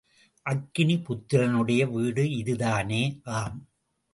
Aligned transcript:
அக்கினி 0.45 0.95
புத்திரனுடைய 0.99 1.81
வீடு 1.91 2.31
இதுதானே? 2.31 3.03
ஆம்! 3.33 3.59